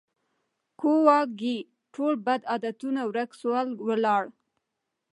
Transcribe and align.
ګواکي 0.79 1.57
ټول 1.93 2.13
بد 2.25 2.41
عادتونه 2.51 3.01
ورک 3.09 3.31
سول 3.41 3.67
ولاړه 3.87 4.29